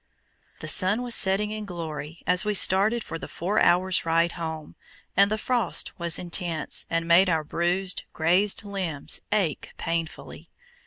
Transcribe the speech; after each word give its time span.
The 0.61 0.67
sun 0.67 1.03
was 1.03 1.13
setting 1.13 1.51
in 1.51 1.63
glory 1.65 2.23
as 2.25 2.43
we 2.43 2.55
started 2.55 3.03
for 3.03 3.19
the 3.19 3.27
four 3.27 3.61
hours' 3.61 4.03
ride 4.03 4.31
home, 4.31 4.75
and 5.15 5.29
the 5.29 5.37
frost 5.37 5.91
was 5.99 6.17
intense, 6.17 6.87
and 6.89 7.07
made 7.07 7.29
our 7.29 7.43
bruised, 7.43 8.05
grazed 8.11 8.63
limbs 8.63 9.21
ache 9.31 9.69
painfully. 9.77 10.49